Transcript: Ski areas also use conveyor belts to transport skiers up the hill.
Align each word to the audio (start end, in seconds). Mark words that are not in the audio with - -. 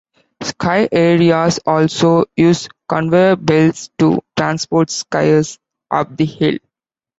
Ski 0.41 0.89
areas 0.93 1.59
also 1.63 2.25
use 2.35 2.67
conveyor 2.89 3.35
belts 3.35 3.91
to 3.99 4.19
transport 4.35 4.87
skiers 4.89 5.59
up 5.91 6.17
the 6.17 6.25
hill. 6.25 6.57